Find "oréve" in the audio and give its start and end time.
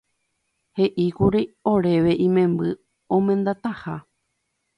1.73-2.15